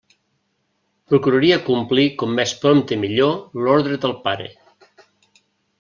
Procuraria 1.13 1.59
complir 1.67 2.07
com 2.23 2.33
més 2.41 2.55
prompte 2.65 2.99
millor 3.05 3.39
l'ordre 3.67 4.03
del 4.07 4.21
pare. 4.27 4.53